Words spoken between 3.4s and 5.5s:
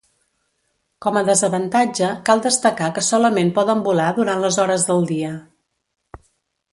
poden volar durant les hores del dia.